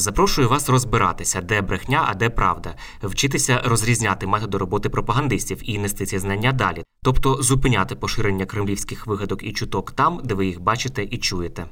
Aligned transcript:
Запрошую 0.00 0.48
вас 0.48 0.68
розбиратися, 0.68 1.40
де 1.40 1.62
брехня, 1.62 2.04
а 2.08 2.14
де 2.14 2.30
правда, 2.30 2.74
вчитися 3.02 3.62
розрізняти 3.64 4.26
методи 4.26 4.58
роботи 4.58 4.88
пропагандистів 4.88 5.60
і 5.62 5.78
нести 5.78 6.06
ці 6.06 6.18
знання 6.18 6.52
далі, 6.52 6.84
тобто 7.02 7.42
зупиняти 7.42 7.94
поширення 7.94 8.46
кремлівських 8.46 9.06
вигадок 9.06 9.42
і 9.42 9.52
чуток 9.52 9.92
там, 9.92 10.20
де 10.24 10.34
ви 10.34 10.46
їх 10.46 10.60
бачите 10.60 11.04
і 11.10 11.18
чуєте. 11.18 11.66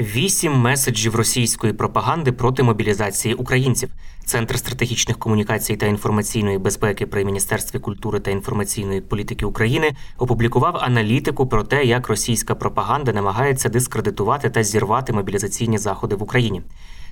Вісім 0.00 0.52
меседжів 0.52 1.14
російської 1.14 1.72
пропаганди 1.72 2.32
проти 2.32 2.62
мобілізації 2.62 3.34
українців. 3.34 3.90
Центр 4.24 4.58
стратегічних 4.58 5.18
комунікацій 5.18 5.76
та 5.76 5.86
інформаційної 5.86 6.58
безпеки 6.58 7.06
при 7.06 7.24
міністерстві 7.24 7.78
культури 7.78 8.20
та 8.20 8.30
інформаційної 8.30 9.00
політики 9.00 9.46
України 9.46 9.94
опублікував 10.18 10.76
аналітику 10.76 11.46
про 11.46 11.64
те, 11.64 11.84
як 11.84 12.08
російська 12.08 12.54
пропаганда 12.54 13.12
намагається 13.12 13.68
дискредитувати 13.68 14.50
та 14.50 14.62
зірвати 14.62 15.12
мобілізаційні 15.12 15.78
заходи 15.78 16.16
в 16.16 16.22
Україні. 16.22 16.62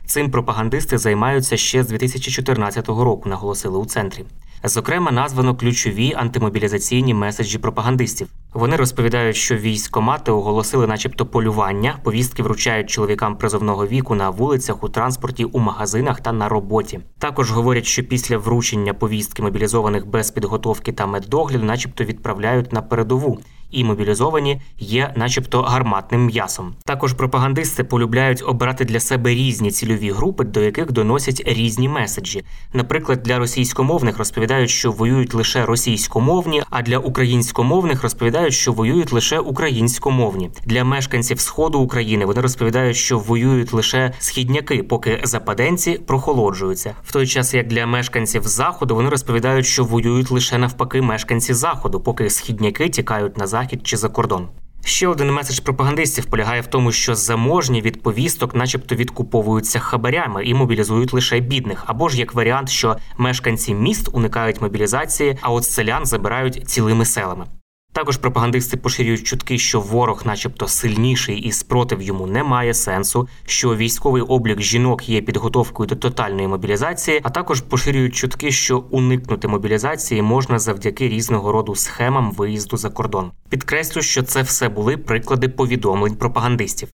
Цим 0.06 0.30
пропагандисти 0.30 0.98
займаються 0.98 1.56
ще 1.56 1.84
з 1.84 1.88
2014 1.88 2.88
року, 2.88 3.28
наголосили 3.28 3.78
у 3.78 3.86
центрі. 3.86 4.24
Зокрема, 4.66 5.10
названо 5.10 5.56
ключові 5.56 6.14
антимобілізаційні 6.16 7.14
меседжі 7.14 7.58
пропагандистів. 7.58 8.28
Вони 8.52 8.76
розповідають, 8.76 9.36
що 9.36 9.56
військомати 9.56 10.32
оголосили, 10.32 10.86
начебто, 10.86 11.26
полювання, 11.26 11.98
повістки 12.04 12.42
вручають 12.42 12.90
чоловікам 12.90 13.36
призовного 13.36 13.86
віку 13.86 14.14
на 14.14 14.30
вулицях, 14.30 14.84
у 14.84 14.88
транспорті, 14.88 15.44
у 15.44 15.58
магазинах 15.58 16.20
та 16.20 16.32
на 16.32 16.48
роботі. 16.48 17.00
Також 17.18 17.50
говорять, 17.50 17.86
що 17.86 18.04
після 18.04 18.38
вручення 18.38 18.94
повістки 18.94 19.42
мобілізованих 19.42 20.06
без 20.06 20.30
підготовки 20.30 20.92
та 20.92 21.06
меддогляду, 21.06 21.64
начебто, 21.64 22.04
відправляють 22.04 22.72
на 22.72 22.82
передову. 22.82 23.38
І 23.74 23.84
мобілізовані 23.84 24.60
є, 24.78 25.12
начебто, 25.16 25.62
гарматним 25.62 26.26
м'ясом. 26.26 26.74
Також 26.84 27.12
пропагандисти 27.12 27.84
полюбляють 27.84 28.42
обирати 28.46 28.84
для 28.84 29.00
себе 29.00 29.30
різні 29.30 29.70
цільові 29.70 30.10
групи, 30.10 30.44
до 30.44 30.60
яких 30.60 30.92
доносять 30.92 31.42
різні 31.46 31.88
меседжі. 31.88 32.44
Наприклад, 32.72 33.22
для 33.22 33.38
російськомовних 33.38 34.18
розповідають, 34.18 34.70
що 34.70 34.92
воюють 34.92 35.34
лише 35.34 35.66
російськомовні, 35.66 36.62
а 36.70 36.82
для 36.82 36.98
українськомовних 36.98 38.02
розповідають, 38.02 38.54
що 38.54 38.72
воюють 38.72 39.12
лише 39.12 39.38
українськомовні. 39.38 40.50
Для 40.64 40.84
мешканців 40.84 41.40
сходу 41.40 41.80
України 41.80 42.24
вони 42.24 42.40
розповідають, 42.40 42.96
що 42.96 43.18
воюють 43.18 43.72
лише 43.72 44.12
східняки, 44.18 44.82
поки 44.82 45.20
западенці 45.24 45.92
прохолоджуються. 45.92 46.94
В 47.04 47.12
той 47.12 47.26
час 47.26 47.54
як 47.54 47.68
для 47.68 47.86
мешканців 47.86 48.42
заходу 48.42 48.94
вони 48.94 49.08
розповідають, 49.08 49.66
що 49.66 49.84
воюють 49.84 50.30
лише 50.30 50.58
навпаки 50.58 51.02
мешканці 51.02 51.54
заходу, 51.54 52.00
поки 52.00 52.30
східняки 52.30 52.88
тікають 52.88 53.38
на 53.38 53.46
захід 53.46 53.63
чи 53.82 53.96
за 53.96 54.08
кордон. 54.08 54.48
Ще 54.84 55.08
один 55.08 55.32
меседж 55.32 55.60
пропагандистів 55.60 56.24
полягає 56.24 56.60
в 56.60 56.66
тому, 56.66 56.92
що 56.92 57.14
заможні 57.14 57.80
від 57.80 58.02
повісток, 58.02 58.54
начебто, 58.54 58.94
відкуповуються 58.94 59.78
хабарями 59.78 60.44
і 60.44 60.54
мобілізують 60.54 61.12
лише 61.12 61.40
бідних, 61.40 61.84
або 61.86 62.08
ж 62.08 62.18
як 62.18 62.34
варіант, 62.34 62.68
що 62.68 62.96
мешканці 63.18 63.74
міст 63.74 64.08
уникають 64.12 64.60
мобілізації, 64.60 65.38
а 65.40 65.50
от 65.50 65.64
селян 65.64 66.06
забирають 66.06 66.68
цілими 66.68 67.04
селами. 67.04 67.46
Також 67.94 68.16
пропагандисти 68.16 68.76
поширюють 68.76 69.26
чутки, 69.26 69.58
що 69.58 69.80
ворог, 69.80 70.22
начебто, 70.24 70.68
сильніший 70.68 71.38
і 71.38 71.52
спротив 71.52 72.02
йому 72.02 72.26
не 72.26 72.42
має 72.42 72.74
сенсу, 72.74 73.28
що 73.46 73.76
військовий 73.76 74.22
облік 74.22 74.60
жінок 74.60 75.08
є 75.08 75.20
підготовкою 75.20 75.86
до 75.86 75.96
тотальної 75.96 76.48
мобілізації, 76.48 77.20
а 77.22 77.30
також 77.30 77.60
поширюють 77.60 78.14
чутки, 78.14 78.50
що 78.50 78.78
уникнути 78.78 79.48
мобілізації 79.48 80.22
можна 80.22 80.58
завдяки 80.58 81.08
різного 81.08 81.52
роду 81.52 81.74
схемам 81.74 82.32
виїзду 82.32 82.76
за 82.76 82.90
кордон. 82.90 83.30
Підкреслю, 83.48 84.02
що 84.02 84.22
це 84.22 84.42
все 84.42 84.68
були 84.68 84.96
приклади 84.96 85.48
повідомлень 85.48 86.16
пропагандистів. 86.16 86.88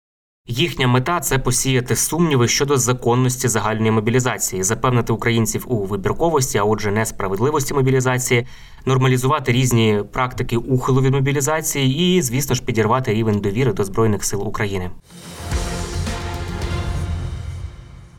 Їхня 0.47 0.89
мета 0.89 1.21
це 1.21 1.39
посіяти 1.39 1.97
сумніви 1.97 2.49
щодо 2.49 2.77
законності 2.77 3.49
загальної 3.49 3.91
мобілізації, 3.91 4.63
запевнити 4.63 5.13
українців 5.13 5.65
у 5.69 5.85
вибірковості, 5.85 6.59
а 6.59 6.65
отже, 6.65 6.91
несправедливості 6.91 7.75
мобілізації, 7.75 8.47
нормалізувати 8.87 9.53
різні 9.53 10.03
практики 10.13 10.57
ухилу 10.57 11.01
від 11.01 11.15
мобілізації 11.15 12.17
і, 12.17 12.23
звісно 12.23 12.55
ж, 12.55 12.63
підірвати 12.63 13.15
рівень 13.15 13.41
довіри 13.41 13.73
до 13.73 13.85
збройних 13.85 14.25
сил 14.25 14.49
України. 14.49 14.91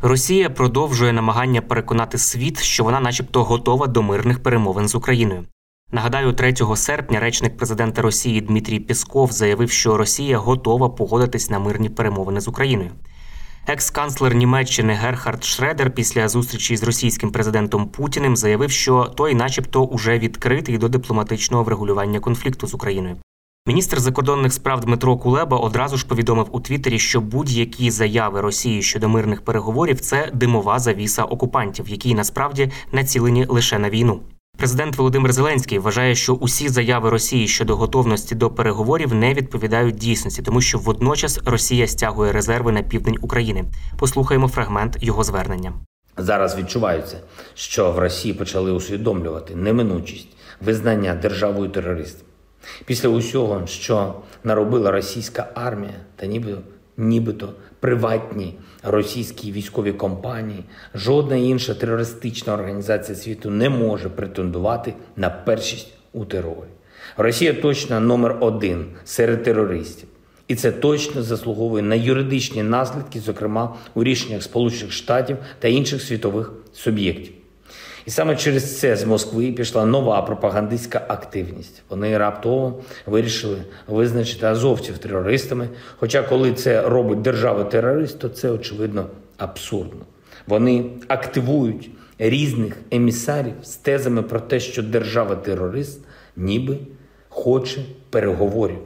Росія 0.01 0.49
продовжує 0.49 1.13
намагання 1.13 1.61
переконати 1.61 2.17
світ, 2.17 2.61
що 2.61 2.83
вона, 2.83 2.99
начебто, 2.99 3.43
готова 3.43 3.87
до 3.87 4.03
мирних 4.03 4.43
перемовин 4.43 4.87
з 4.87 4.95
Україною. 4.95 5.45
Нагадаю, 5.93 6.33
3 6.33 6.55
серпня 6.75 7.19
речник 7.19 7.57
президента 7.57 8.01
Росії 8.01 8.41
Дмитрій 8.41 8.79
Пісков 8.79 9.31
заявив, 9.31 9.71
що 9.71 9.97
Росія 9.97 10.37
готова 10.37 10.89
погодитись 10.89 11.49
на 11.49 11.59
мирні 11.59 11.89
перемовини 11.89 12.41
з 12.41 12.47
Україною. 12.47 12.89
Екс-канцлер 13.67 14.35
Німеччини 14.35 14.93
Герхард 14.93 15.43
Шредер 15.43 15.91
після 15.91 16.27
зустрічі 16.27 16.77
з 16.77 16.83
російським 16.83 17.31
президентом 17.31 17.87
Путіним 17.87 18.35
заявив, 18.35 18.71
що 18.71 19.03
той, 19.03 19.35
начебто, 19.35 19.83
уже 19.83 20.19
відкритий 20.19 20.77
до 20.77 20.89
дипломатичного 20.89 21.63
врегулювання 21.63 22.19
конфлікту 22.19 22.67
з 22.67 22.73
Україною. 22.73 23.17
Міністр 23.67 23.99
закордонних 23.99 24.53
справ 24.53 24.81
Дмитро 24.81 25.17
Кулеба 25.17 25.57
одразу 25.57 25.97
ж 25.97 26.07
повідомив 26.07 26.47
у 26.51 26.59
Твіттері, 26.59 26.99
що 26.99 27.21
будь-які 27.21 27.91
заяви 27.91 28.41
Росії 28.41 28.81
щодо 28.81 29.09
мирних 29.09 29.41
переговорів 29.41 29.99
це 29.99 30.31
димова 30.33 30.79
завіса 30.79 31.23
окупантів, 31.23 31.89
які 31.89 32.13
насправді 32.13 32.71
націлені 32.91 33.45
лише 33.49 33.79
на 33.79 33.89
війну. 33.89 34.21
Президент 34.61 34.95
Володимир 34.97 35.33
Зеленський 35.33 35.79
вважає, 35.79 36.15
що 36.15 36.33
усі 36.33 36.69
заяви 36.69 37.09
Росії 37.09 37.47
щодо 37.47 37.75
готовності 37.75 38.35
до 38.35 38.49
переговорів 38.49 39.13
не 39.13 39.33
відповідають 39.33 39.95
дійсності, 39.95 40.41
тому 40.41 40.61
що 40.61 40.77
водночас 40.77 41.39
Росія 41.45 41.87
стягує 41.87 42.31
резерви 42.31 42.71
на 42.71 42.81
південь 42.81 43.17
України. 43.21 43.65
Послухаємо 43.99 44.47
фрагмент 44.47 44.97
його 45.01 45.23
звернення. 45.23 45.73
Зараз 46.17 46.57
відчувається, 46.57 47.17
що 47.53 47.91
в 47.91 47.99
Росії 47.99 48.33
почали 48.33 48.71
усвідомлювати 48.71 49.55
неминучість 49.55 50.27
визнання 50.65 51.15
державою 51.15 51.69
терористів. 51.69 52.25
Після 52.85 53.09
усього, 53.09 53.67
що 53.67 54.13
наробила 54.43 54.91
російська 54.91 55.51
армія 55.55 55.95
та 56.15 56.25
ніби 56.25 56.57
нібито 56.97 57.53
приватні 57.81 58.53
російські 58.83 59.51
військові 59.51 59.93
компанії, 59.93 60.63
жодна 60.95 61.35
інша 61.35 61.73
терористична 61.73 62.53
організація 62.53 63.15
світу 63.17 63.49
не 63.49 63.69
може 63.69 64.09
претендувати 64.09 64.93
на 65.15 65.29
першість 65.29 65.93
у 66.13 66.25
терорі. 66.25 66.69
Росія 67.17 67.53
точно 67.53 67.99
номер 67.99 68.37
один 68.39 68.85
серед 69.05 69.43
терористів. 69.43 70.07
І 70.47 70.55
це 70.55 70.71
точно 70.71 71.23
заслуговує 71.23 71.83
на 71.83 71.95
юридичні 71.95 72.63
наслідки, 72.63 73.19
зокрема 73.19 73.75
у 73.93 74.03
рішеннях 74.03 74.43
Сполучених 74.43 74.91
Штатів 74.91 75.37
та 75.59 75.67
інших 75.67 76.01
світових 76.01 76.51
суб'єктів. 76.73 77.33
І 78.05 78.09
саме 78.09 78.35
через 78.35 78.79
це 78.79 78.95
з 78.95 79.03
Москви 79.03 79.51
пішла 79.51 79.85
нова 79.85 80.21
пропагандистська 80.21 81.05
активність. 81.07 81.83
Вони 81.89 82.17
раптово 82.17 82.81
вирішили 83.05 83.57
визначити 83.87 84.45
азовців 84.45 84.97
терористами. 84.97 85.69
Хоча, 85.99 86.23
коли 86.23 86.53
це 86.53 86.81
робить 86.89 87.21
держава-терорист, 87.21 88.19
то 88.19 88.29
це 88.29 88.49
очевидно 88.51 89.05
абсурдно. 89.37 90.01
Вони 90.47 90.85
активують 91.07 91.89
різних 92.19 92.77
емісарів 92.91 93.53
з 93.63 93.75
тезами 93.75 94.23
про 94.23 94.39
те, 94.39 94.59
що 94.59 94.83
держава-терорист 94.83 95.99
ніби 96.35 96.77
хоче 97.29 97.81
переговорів. 98.09 98.77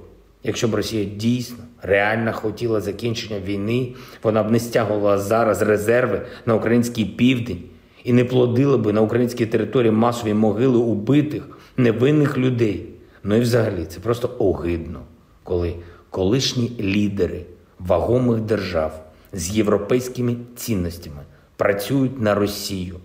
Якщо 0.43 0.67
б 0.67 0.75
Росія 0.75 1.05
дійсно 1.05 1.57
реально 1.81 2.33
хотіла 2.33 2.81
закінчення 2.81 3.39
війни, 3.39 3.93
вона 4.23 4.43
б 4.43 4.51
не 4.51 4.59
стягувала 4.59 5.17
зараз 5.17 5.61
резерви 5.61 6.21
на 6.45 6.55
український 6.55 7.05
південь 7.05 7.63
і 8.05 8.13
не 8.13 8.25
плодила 8.25 8.77
би 8.77 8.93
на 8.93 9.01
українській 9.01 9.45
території 9.45 9.91
масові 9.91 10.33
могили 10.33 10.77
убитих 10.77 11.47
невинних 11.77 12.37
людей. 12.37 12.89
Ну 13.23 13.35
і 13.35 13.39
взагалі 13.39 13.85
це 13.85 13.99
просто 13.99 14.35
огидно, 14.39 14.99
коли 15.43 15.75
колишні 16.09 16.71
лідери 16.79 17.45
вагомих 17.79 18.41
держав 18.41 19.05
з 19.33 19.49
європейськими 19.49 20.35
цінностями 20.55 21.21
працюють 21.55 22.21
на 22.21 22.35
Росію, 22.35 22.95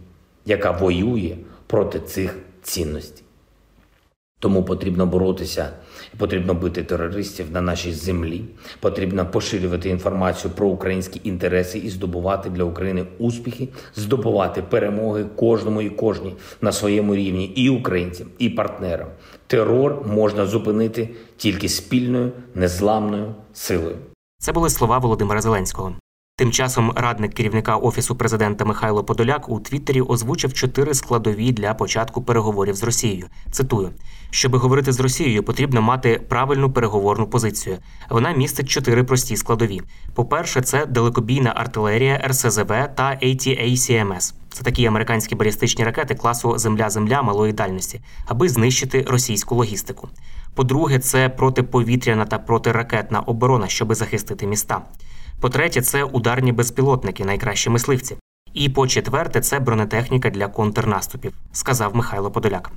яка 0.47 0.71
воює 0.71 1.37
проти 1.67 2.01
цих 2.01 2.39
цінностей. 2.63 3.25
Тому 4.41 4.63
потрібно 4.65 5.07
боротися, 5.07 5.71
потрібно 6.17 6.55
бити 6.55 6.83
терористів 6.83 7.47
на 7.51 7.61
нашій 7.61 7.93
землі. 7.93 8.45
Потрібно 8.81 9.27
поширювати 9.27 9.89
інформацію 9.89 10.51
про 10.57 10.69
українські 10.69 11.21
інтереси 11.25 11.79
і 11.79 11.91
здобувати 11.91 12.51
для 12.51 12.65
України 12.65 13.07
успіхи, 13.19 13.69
здобувати 13.97 14.63
перемоги 14.63 15.25
кожному 15.37 15.83
і 15.83 15.91
кожній 15.91 16.35
на 16.61 16.73
своєму 16.73 17.15
рівні, 17.15 17.45
і 17.45 17.69
українцям, 17.69 18.27
і 18.39 18.49
партнерам. 18.49 19.09
Терор 19.47 20.07
можна 20.07 20.47
зупинити 20.47 21.09
тільки 21.37 21.69
спільною 21.69 22.33
незламною 22.55 23.35
силою. 23.53 23.97
Це 24.39 24.53
були 24.53 24.71
слова 24.71 24.99
Володимира 24.99 25.41
Зеленського. 25.41 25.95
Тим 26.41 26.53
часом 26.53 26.93
радник 26.97 27.35
керівника 27.35 27.77
офісу 27.77 28.17
президента 28.17 28.65
Михайло 28.65 29.05
Подоляк 29.05 29.49
у 29.49 29.61
Твіттері 29.61 30.01
озвучив 30.01 30.53
чотири 30.53 30.95
складові 30.95 31.53
для 31.53 31.75
початку 31.75 32.23
переговорів 32.23 32.75
з 32.75 32.83
Росією. 32.83 33.27
Цитую: 33.51 33.91
щоби 34.31 34.59
говорити 34.59 34.93
з 34.93 35.01
Росією, 35.01 35.43
потрібно 35.43 35.83
мати 35.83 36.23
правильну 36.29 36.73
переговорну 36.73 37.27
позицію. 37.27 37.77
Вона 38.11 38.33
містить 38.33 38.69
чотири 38.69 39.05
прості 39.05 39.37
складові. 39.37 39.83
По-перше, 40.15 40.61
це 40.61 40.87
далекобійна 40.87 41.53
артилерія, 41.57 42.25
РСЗВ 42.29 42.69
та 42.69 43.19
ATACMS. 43.23 44.35
Це 44.53 44.63
такі 44.63 44.87
американські 44.87 45.35
балістичні 45.35 45.85
ракети 45.85 46.15
класу 46.15 46.59
Земля-Земля 46.59 47.23
малої 47.23 47.53
дальності, 47.53 48.01
аби 48.27 48.49
знищити 48.49 49.05
російську 49.09 49.55
логістику. 49.55 50.09
По-друге, 50.55 50.99
це 50.99 51.29
протиповітряна 51.29 52.25
та 52.25 52.39
протиракетна 52.39 53.21
оборона, 53.21 53.69
щоби 53.69 53.95
захистити 53.95 54.47
міста. 54.47 54.83
По-третє, 55.41 55.83
це 55.83 56.05
ударні 56.05 56.53
безпілотники, 56.53 57.25
найкращі 57.25 57.71
мисливці. 57.71 58.17
І 58.55 58.69
по 58.69 58.87
четверте, 58.87 59.41
це 59.41 59.61
бронетехніка 59.61 60.31
для 60.31 60.49
контрнаступів, 60.49 61.33
сказав 61.53 61.97
Михайло 61.97 62.31
Подоляк. 62.31 62.71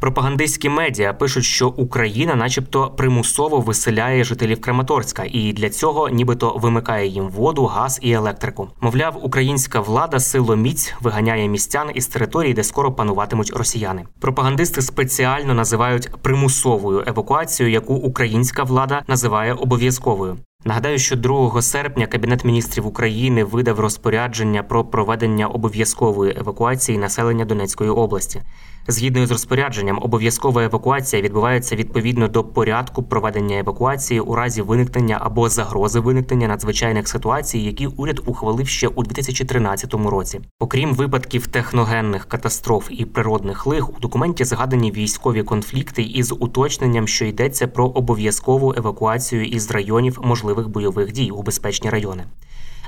Пропагандистські 0.00 0.68
медіа 0.68 1.12
пишуть, 1.12 1.44
що 1.44 1.68
Україна, 1.68 2.34
начебто, 2.34 2.90
примусово 2.90 3.60
виселяє 3.60 4.24
жителів 4.24 4.60
Краматорська, 4.60 5.24
і 5.32 5.52
для 5.52 5.70
цього 5.70 6.08
нібито 6.08 6.52
вимикає 6.56 7.06
їм 7.06 7.28
воду, 7.28 7.64
газ 7.64 7.98
і 8.02 8.12
електрику. 8.12 8.68
Мовляв, 8.80 9.24
українська 9.24 9.80
влада 9.80 10.20
силоміць 10.20 10.94
виганяє 11.00 11.48
містян 11.48 11.90
із 11.94 12.06
території, 12.06 12.54
де 12.54 12.64
скоро 12.64 12.92
пануватимуть 12.92 13.52
росіяни. 13.56 14.04
Пропагандисти 14.20 14.82
спеціально 14.82 15.54
називають 15.54 16.10
примусовою 16.22 17.04
евакуацією, 17.06 17.72
яку 17.72 17.94
українська 17.94 18.62
влада 18.62 19.02
називає 19.08 19.52
обов'язковою. 19.52 20.36
Нагадаю, 20.64 20.98
що 20.98 21.16
2 21.16 21.62
серпня 21.62 22.06
Кабінет 22.06 22.44
міністрів 22.44 22.86
України 22.86 23.44
видав 23.44 23.80
розпорядження 23.80 24.62
про 24.62 24.84
проведення 24.84 25.46
обов'язкової 25.46 26.36
евакуації 26.38 26.98
населення 26.98 27.44
Донецької 27.44 27.90
області. 27.90 28.42
Згідно 28.90 29.26
з 29.26 29.30
розпорядженням, 29.30 29.98
обов'язкова 30.02 30.64
евакуація 30.64 31.22
відбувається 31.22 31.76
відповідно 31.76 32.28
до 32.28 32.44
порядку 32.44 33.02
проведення 33.02 33.58
евакуації 33.58 34.20
у 34.20 34.34
разі 34.34 34.62
виникнення 34.62 35.18
або 35.20 35.48
загрози 35.48 36.00
виникнення 36.00 36.48
надзвичайних 36.48 37.08
ситуацій, 37.08 37.58
які 37.58 37.86
уряд 37.86 38.20
ухвалив 38.26 38.68
ще 38.68 38.88
у 38.88 39.02
2013 39.02 39.94
році. 39.94 40.40
Окрім 40.58 40.94
випадків 40.94 41.46
техногенних 41.46 42.24
катастроф 42.24 42.88
і 42.90 43.04
природних 43.04 43.66
лих, 43.66 43.90
у 43.90 44.00
документі 44.00 44.44
згадані 44.44 44.92
військові 44.92 45.42
конфлікти 45.42 46.02
із 46.02 46.32
уточненням, 46.32 47.08
що 47.08 47.24
йдеться 47.24 47.66
про 47.66 47.86
обов'язкову 47.86 48.74
евакуацію 48.76 49.44
із 49.44 49.70
районів 49.70 50.18
можливих 50.48 50.68
бойових 50.68 51.12
дій 51.12 51.30
у 51.30 51.42
безпечні 51.42 51.90
райони. 51.90 52.24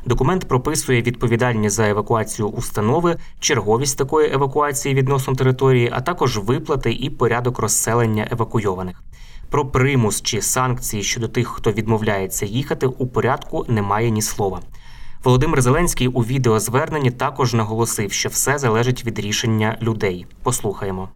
Документ 0.07 0.49
прописує 0.49 1.03
відповідальність 1.03 1.77
за 1.77 1.89
евакуацію 1.89 2.49
установи, 2.49 3.17
черговість 3.41 3.99
такої 3.99 4.33
евакуації 4.33 4.95
відносно 4.95 5.35
території, 5.35 5.91
а 5.93 6.01
також 6.01 6.39
виплати 6.39 6.93
і 6.93 7.11
порядок 7.11 7.59
розселення 7.59 8.29
евакуйованих. 8.31 9.03
Про 9.51 9.67
примус 9.67 10.23
чи 10.23 10.43
санкції 10.43 11.03
щодо 11.03 11.29
тих, 11.29 11.49
хто 11.49 11.73
відмовляється 11.73 12.47
їхати, 12.47 12.87
у 12.87 13.07
порядку 13.07 13.65
немає 13.69 14.11
ні 14.11 14.23
слова. 14.23 14.61
Володимир 15.25 15.63
Зеленський 15.63 16.09
у 16.09 16.21
відеозверненні 16.21 17.11
також 17.11 17.55
наголосив, 17.55 18.13
що 18.13 18.29
все 18.29 18.59
залежить 18.59 19.05
від 19.05 19.19
рішення 19.19 19.79
людей. 19.83 20.27
Послухаємо. 20.43 21.09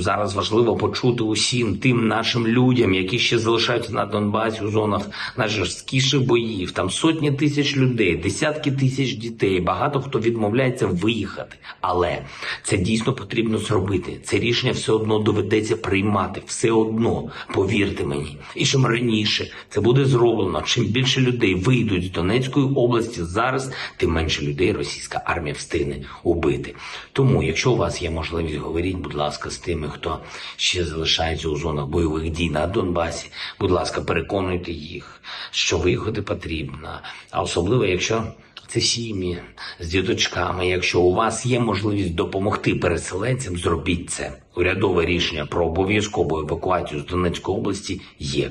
Зараз 0.00 0.34
важливо 0.34 0.76
почути 0.76 1.22
усім 1.22 1.76
тим 1.76 2.08
нашим 2.08 2.46
людям, 2.46 2.94
які 2.94 3.18
ще 3.18 3.38
залишаються 3.38 3.92
на 3.92 4.06
Донбасі 4.06 4.64
у 4.64 4.70
зонах 4.70 5.02
найжорсткіших 5.36 6.22
боїв. 6.22 6.70
Там 6.70 6.90
сотні 6.90 7.32
тисяч 7.32 7.76
людей, 7.76 8.16
десятки 8.16 8.72
тисяч 8.72 9.12
дітей. 9.12 9.60
Багато 9.60 10.00
хто 10.00 10.20
відмовляється 10.20 10.86
виїхати. 10.86 11.56
Але 11.80 12.18
це 12.62 12.76
дійсно 12.76 13.12
потрібно 13.12 13.58
зробити. 13.58 14.20
Це 14.24 14.38
рішення 14.38 14.72
все 14.72 14.92
одно 14.92 15.18
доведеться 15.18 15.76
приймати. 15.76 16.42
Все 16.46 16.70
одно, 16.70 17.30
повірте 17.54 18.04
мені. 18.04 18.38
І 18.54 18.64
чим 18.64 18.86
раніше 18.86 19.50
це 19.68 19.80
буде 19.80 20.04
зроблено. 20.04 20.62
Чим 20.66 20.84
більше 20.84 21.20
людей 21.20 21.54
вийдуть 21.54 22.04
з 22.04 22.10
Донецької 22.10 22.66
області 22.66 23.24
зараз, 23.24 23.72
тим 23.96 24.12
менше 24.12 24.42
людей 24.42 24.72
російська 24.72 25.22
армія 25.24 25.54
встигне 25.54 25.96
убити. 26.22 26.74
Тому, 27.12 27.42
якщо 27.42 27.72
у 27.72 27.76
вас 27.76 28.02
є 28.02 28.10
можливість, 28.10 28.56
говоріть, 28.56 28.96
будь 28.96 29.14
ласка, 29.14 29.50
з 29.50 29.58
тими 29.58 29.87
хто 29.88 30.20
ще 30.56 30.84
залишається 30.84 31.48
у 31.48 31.56
зонах 31.56 31.86
бойових 31.86 32.30
дій 32.30 32.50
на 32.50 32.66
Донбасі. 32.66 33.30
Будь 33.60 33.70
ласка, 33.70 34.00
переконуйте 34.00 34.72
їх, 34.72 35.20
що 35.50 35.78
виїхати 35.78 36.22
потрібно, 36.22 37.00
а 37.30 37.42
особливо 37.42 37.86
якщо. 37.86 38.24
Це 38.70 38.80
сім'ї 38.80 39.38
з 39.80 39.88
діточками. 39.88 40.68
Якщо 40.68 41.00
у 41.00 41.14
вас 41.14 41.46
є 41.46 41.60
можливість 41.60 42.14
допомогти 42.14 42.74
переселенцям, 42.74 43.56
зробіть 43.56 44.10
це. 44.10 44.32
Урядове 44.56 45.06
рішення 45.06 45.46
про 45.46 45.66
обов'язкову 45.66 46.38
евакуацію 46.38 47.00
з 47.00 47.06
Донецької 47.06 47.58
області 47.58 48.00
є. 48.18 48.50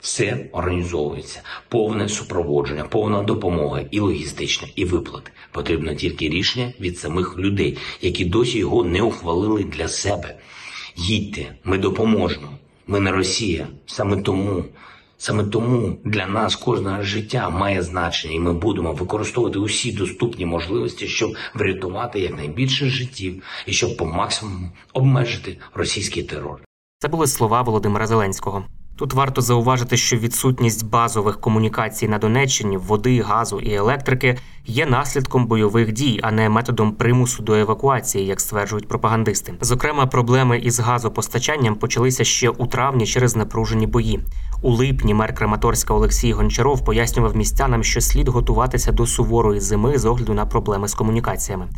Все 0.00 0.48
організовується, 0.52 1.42
повне 1.68 2.08
супроводження, 2.08 2.84
повна 2.84 3.22
допомога 3.22 3.84
і 3.90 4.00
логістична, 4.00 4.68
і 4.74 4.84
виплати. 4.84 5.30
Потрібно 5.52 5.94
тільки 5.94 6.28
рішення 6.28 6.72
від 6.80 6.98
самих 6.98 7.38
людей, 7.38 7.78
які 8.00 8.24
досі 8.24 8.58
його 8.58 8.84
не 8.84 9.02
ухвалили 9.02 9.64
для 9.64 9.88
себе. 9.88 10.36
Їдьте, 10.98 11.54
ми 11.64 11.78
допоможемо. 11.78 12.48
Ми 12.86 13.00
не 13.00 13.12
Росія. 13.12 13.66
Саме 13.86 14.22
тому, 14.22 14.64
саме 15.18 15.44
тому 15.44 15.98
для 16.04 16.26
нас 16.26 16.56
кожне 16.56 17.02
життя 17.02 17.50
має 17.50 17.82
значення, 17.82 18.34
і 18.34 18.38
ми 18.38 18.52
будемо 18.52 18.92
використовувати 18.92 19.58
усі 19.58 19.92
доступні 19.92 20.46
можливості, 20.46 21.06
щоб 21.08 21.34
врятувати 21.54 22.20
якнайбільше 22.20 22.88
життів 22.88 23.42
і 23.66 23.72
щоб 23.72 23.96
по 23.96 24.06
максимуму 24.06 24.68
обмежити 24.92 25.58
російський 25.74 26.22
терор. 26.22 26.60
Це 26.98 27.08
були 27.08 27.26
слова 27.26 27.62
Володимира 27.62 28.06
Зеленського. 28.06 28.64
Тут 28.98 29.12
варто 29.12 29.40
зауважити, 29.40 29.96
що 29.96 30.16
відсутність 30.16 30.86
базових 30.86 31.40
комунікацій 31.40 32.08
на 32.08 32.18
Донеччині, 32.18 32.76
води, 32.76 33.20
газу 33.20 33.60
і 33.60 33.74
електрики 33.74 34.38
є 34.66 34.86
наслідком 34.86 35.46
бойових 35.46 35.92
дій, 35.92 36.20
а 36.22 36.30
не 36.30 36.48
методом 36.48 36.92
примусу 36.92 37.42
до 37.42 37.54
евакуації, 37.54 38.26
як 38.26 38.40
стверджують 38.40 38.88
пропагандисти. 38.88 39.54
Зокрема, 39.60 40.06
проблеми 40.06 40.58
із 40.58 40.80
газопостачанням 40.80 41.74
почалися 41.74 42.24
ще 42.24 42.48
у 42.48 42.66
травні 42.66 43.06
через 43.06 43.36
напружені 43.36 43.86
бої. 43.86 44.20
У 44.62 44.70
липні 44.70 45.14
мер 45.14 45.34
Краматорська 45.34 45.94
Олексій 45.94 46.32
Гончаров 46.32 46.84
пояснював 46.84 47.36
містянам, 47.36 47.84
що 47.84 48.00
слід 48.00 48.28
готуватися 48.28 48.92
до 48.92 49.06
суворої 49.06 49.60
зими 49.60 49.98
з 49.98 50.04
огляду 50.04 50.34
на 50.34 50.46
проблеми 50.46 50.88
з 50.88 50.94
комунікаціями. 50.94 51.68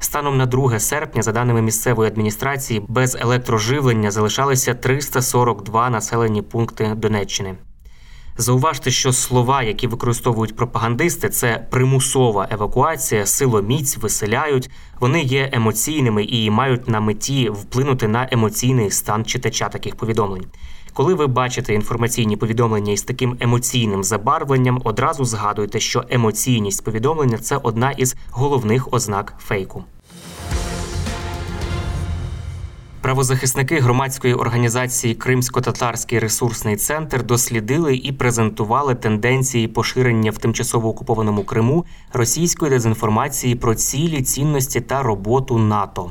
Станом 0.00 0.36
на 0.36 0.46
2 0.46 0.80
серпня, 0.80 1.22
за 1.22 1.32
даними 1.32 1.62
місцевої 1.62 2.10
адміністрації, 2.10 2.82
без 2.88 3.14
електроживлення 3.14 4.10
залишалися 4.10 4.74
342 4.74 5.90
населені 5.90 6.42
пункти 6.42 6.94
Донеччини. 6.96 7.54
Зауважте, 8.40 8.90
що 8.90 9.12
слова, 9.12 9.62
які 9.62 9.86
використовують 9.86 10.56
пропагандисти, 10.56 11.28
це 11.28 11.66
примусова 11.70 12.48
евакуація, 12.50 13.26
силоміць, 13.26 13.96
виселяють. 13.96 14.70
Вони 15.00 15.22
є 15.22 15.50
емоційними 15.52 16.24
і 16.24 16.50
мають 16.50 16.88
на 16.88 17.00
меті 17.00 17.50
вплинути 17.50 18.08
на 18.08 18.28
емоційний 18.30 18.90
стан 18.90 19.24
читача 19.24 19.68
таких 19.68 19.96
повідомлень. 19.96 20.44
Коли 20.98 21.14
ви 21.14 21.26
бачите 21.26 21.74
інформаційні 21.74 22.36
повідомлення 22.36 22.92
із 22.92 23.02
таким 23.02 23.36
емоційним 23.40 24.04
забарвленням, 24.04 24.80
одразу 24.84 25.24
згадуйте, 25.24 25.80
що 25.80 26.04
емоційність 26.10 26.84
повідомлення 26.84 27.38
це 27.38 27.56
одна 27.62 27.90
із 27.90 28.16
головних 28.30 28.92
ознак 28.92 29.34
фейку. 29.38 29.84
Правозахисники 33.00 33.80
громадської 33.80 34.34
організації 34.34 35.14
Кримсько-татарський 35.14 36.18
ресурсний 36.18 36.76
центр 36.76 37.22
дослідили 37.22 37.96
і 37.96 38.12
презентували 38.12 38.94
тенденції 38.94 39.68
поширення 39.68 40.30
в 40.30 40.38
тимчасово 40.38 40.88
окупованому 40.88 41.44
Криму 41.44 41.84
російської 42.12 42.70
дезінформації 42.70 43.54
про 43.54 43.74
цілі, 43.74 44.22
цінності 44.22 44.80
та 44.80 45.02
роботу 45.02 45.58
НАТО. 45.58 46.10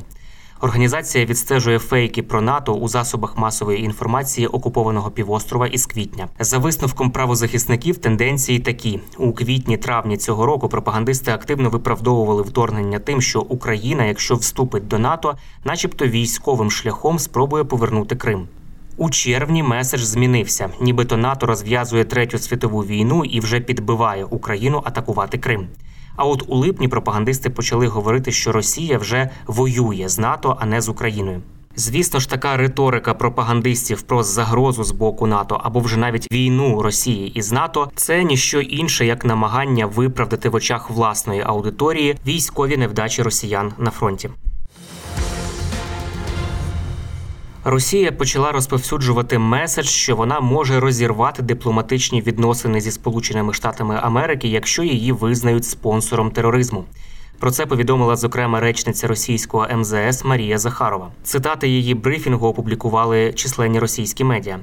Організація 0.60 1.24
відстежує 1.24 1.78
фейки 1.78 2.22
про 2.22 2.40
НАТО 2.40 2.72
у 2.72 2.88
засобах 2.88 3.38
масової 3.38 3.84
інформації 3.84 4.46
окупованого 4.46 5.10
півострова 5.10 5.66
із 5.66 5.86
квітня. 5.86 6.28
За 6.40 6.58
висновком 6.58 7.10
правозахисників 7.10 7.98
тенденції 7.98 8.58
такі 8.58 9.00
у 9.18 9.32
квітні-травні 9.32 10.16
цього 10.16 10.46
року. 10.46 10.68
Пропагандисти 10.68 11.30
активно 11.30 11.70
виправдовували 11.70 12.42
вторгнення 12.42 12.98
тим, 12.98 13.20
що 13.20 13.40
Україна, 13.40 14.04
якщо 14.04 14.34
вступить 14.34 14.88
до 14.88 14.98
НАТО, 14.98 15.36
начебто 15.64 16.06
військовим 16.06 16.70
шляхом 16.70 17.18
спробує 17.18 17.64
повернути 17.64 18.16
Крим. 18.16 18.48
У 18.96 19.10
червні 19.10 19.62
меседж 19.62 20.00
змінився, 20.00 20.68
нібито 20.80 21.16
НАТО 21.16 21.46
розв'язує 21.46 22.04
третю 22.04 22.38
світову 22.38 22.80
війну 22.80 23.24
і 23.24 23.40
вже 23.40 23.60
підбиває 23.60 24.24
Україну 24.24 24.82
атакувати 24.84 25.38
Крим. 25.38 25.68
А 26.18 26.24
от 26.24 26.44
у 26.46 26.56
липні 26.56 26.88
пропагандисти 26.88 27.50
почали 27.50 27.86
говорити, 27.86 28.32
що 28.32 28.52
Росія 28.52 28.98
вже 28.98 29.30
воює 29.46 30.08
з 30.08 30.18
НАТО, 30.18 30.56
а 30.60 30.66
не 30.66 30.80
з 30.80 30.88
Україною. 30.88 31.40
Звісно 31.76 32.20
ж, 32.20 32.30
така 32.30 32.56
риторика 32.56 33.14
пропагандистів 33.14 34.02
про 34.02 34.22
загрозу 34.22 34.84
з 34.84 34.90
боку 34.90 35.26
НАТО 35.26 35.60
або 35.64 35.80
вже 35.80 35.96
навіть 35.96 36.32
війну 36.32 36.82
Росії 36.82 37.28
із 37.28 37.52
НАТО 37.52 37.90
це 37.94 38.24
ніщо 38.24 38.60
інше 38.60 39.06
як 39.06 39.24
намагання 39.24 39.86
виправдати 39.86 40.48
в 40.48 40.54
очах 40.54 40.90
власної 40.90 41.42
аудиторії 41.46 42.16
військові 42.26 42.76
невдачі 42.76 43.22
росіян 43.22 43.72
на 43.78 43.90
фронті. 43.90 44.30
Росія 47.70 48.12
почала 48.12 48.52
розповсюджувати 48.52 49.38
меседж, 49.38 49.86
що 49.86 50.16
вона 50.16 50.40
може 50.40 50.80
розірвати 50.80 51.42
дипломатичні 51.42 52.22
відносини 52.22 52.80
зі 52.80 52.90
Сполученими 52.90 53.54
Штатами 53.54 53.98
Америки, 54.02 54.48
якщо 54.48 54.82
її 54.82 55.12
визнають 55.12 55.64
спонсором 55.64 56.30
тероризму. 56.30 56.84
Про 57.38 57.50
це 57.50 57.66
повідомила 57.66 58.16
зокрема 58.16 58.60
речниця 58.60 59.08
російського 59.08 59.66
МЗС 59.76 60.24
Марія 60.24 60.58
Захарова. 60.58 61.10
Цитати 61.22 61.68
її 61.68 61.94
брифінгу 61.94 62.46
опублікували 62.46 63.32
численні 63.32 63.78
російські 63.78 64.24
медіа. 64.24 64.58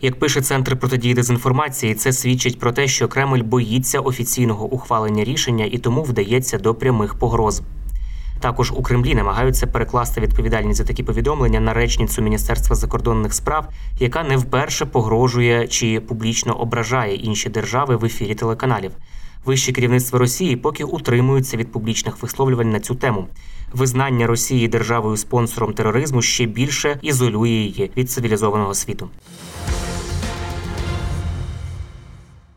Як 0.00 0.18
пише 0.18 0.40
центр 0.40 0.76
протидії 0.78 1.14
дезінформації, 1.14 1.94
це 1.94 2.12
свідчить 2.12 2.58
про 2.58 2.72
те, 2.72 2.88
що 2.88 3.08
Кремль 3.08 3.42
боїться 3.42 4.00
офіційного 4.00 4.64
ухвалення 4.66 5.24
рішення 5.24 5.64
і 5.64 5.78
тому 5.78 6.02
вдається 6.02 6.58
до 6.58 6.74
прямих 6.74 7.14
погроз. 7.14 7.62
Також 8.40 8.72
у 8.72 8.82
Кремлі 8.82 9.14
намагаються 9.14 9.66
перекласти 9.66 10.20
відповідальність 10.20 10.78
за 10.78 10.84
такі 10.84 11.02
повідомлення 11.02 11.60
на 11.60 11.72
речницю 11.72 12.22
Міністерства 12.22 12.76
закордонних 12.76 13.34
справ, 13.34 13.68
яка 13.98 14.22
не 14.22 14.36
вперше 14.36 14.86
погрожує 14.86 15.68
чи 15.68 16.00
публічно 16.00 16.54
ображає 16.54 17.14
інші 17.14 17.48
держави 17.48 17.96
в 17.96 18.04
ефірі 18.04 18.34
телеканалів. 18.34 18.90
Вище 19.44 19.72
керівництво 19.72 20.18
Росії 20.18 20.56
поки 20.56 20.84
утримуються 20.84 21.56
від 21.56 21.72
публічних 21.72 22.22
висловлювань 22.22 22.70
на 22.70 22.80
цю 22.80 22.94
тему. 22.94 23.28
Визнання 23.72 24.26
Росії 24.26 24.68
державою 24.68 25.16
спонсором 25.16 25.72
тероризму 25.72 26.22
ще 26.22 26.46
більше 26.46 26.98
ізолює 27.02 27.48
її 27.48 27.90
від 27.96 28.10
цивілізованого 28.10 28.74
світу. 28.74 29.08